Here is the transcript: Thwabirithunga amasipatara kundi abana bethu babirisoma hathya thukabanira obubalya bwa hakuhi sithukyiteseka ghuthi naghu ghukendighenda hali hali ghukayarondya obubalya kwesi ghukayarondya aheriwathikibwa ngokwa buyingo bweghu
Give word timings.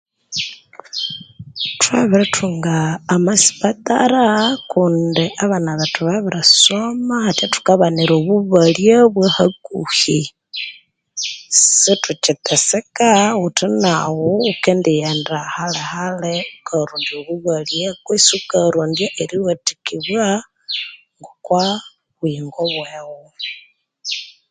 Thwabirithunga 1.81 2.75
amasipatara 3.15 4.23
kundi 4.71 5.25
abana 5.43 5.69
bethu 5.79 5.99
babirisoma 6.07 7.15
hathya 7.25 7.47
thukabanira 7.53 8.13
obubalya 8.19 8.97
bwa 9.13 9.27
hakuhi 9.37 10.19
sithukyiteseka 11.81 13.09
ghuthi 13.39 13.65
naghu 13.81 14.25
ghukendighenda 14.43 15.37
hali 15.55 15.81
hali 15.91 16.33
ghukayarondya 16.45 17.13
obubalya 17.21 17.89
kwesi 18.03 18.33
ghukayarondya 18.39 19.07
aheriwathikibwa 19.19 20.25
ngokwa 21.19 21.65
buyingo 22.17 22.61
bweghu 22.73 23.21